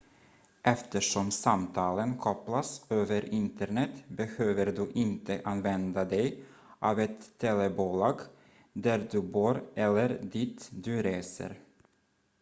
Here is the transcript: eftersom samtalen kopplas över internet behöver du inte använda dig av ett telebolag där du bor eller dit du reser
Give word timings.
eftersom 0.63 1.31
samtalen 1.31 2.17
kopplas 2.17 2.85
över 2.89 3.33
internet 3.33 3.89
behöver 4.07 4.65
du 4.65 4.91
inte 4.93 5.41
använda 5.45 6.05
dig 6.05 6.43
av 6.79 6.99
ett 6.99 7.31
telebolag 7.37 8.21
där 8.73 9.07
du 9.11 9.21
bor 9.21 9.63
eller 9.75 10.19
dit 10.23 10.69
du 10.71 11.01
reser 11.03 11.59